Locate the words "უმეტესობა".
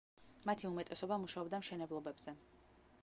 0.69-1.19